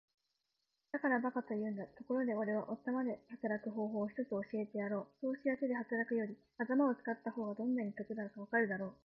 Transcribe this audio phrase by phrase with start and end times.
[0.93, 1.85] 「だから馬鹿と言うんだ。
[1.85, 5.07] ところがおれは頭で働く方法を一つ教えてやろう。
[5.21, 8.93] そうすりゃ手で働くより頭を使った方がどんなに得だかわかるだろう。」